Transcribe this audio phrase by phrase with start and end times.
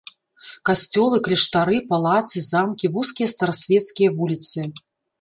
[0.69, 4.71] Касцёлы, кляштары, палацы, замкі, вузкія старасвецкія вуліцы.